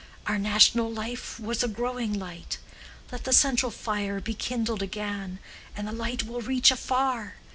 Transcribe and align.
Our 0.25 0.39
national 0.39 0.91
life 0.91 1.39
was 1.39 1.61
a 1.61 1.67
growing 1.67 2.11
light. 2.11 2.57
Let 3.11 3.23
the 3.25 3.31
central 3.31 3.69
fire 3.71 4.19
be 4.19 4.33
kindled 4.33 4.81
again, 4.81 5.37
and 5.77 5.87
the 5.87 5.91
light 5.91 6.23
will 6.23 6.41
reach 6.41 6.71
afar. 6.71 7.35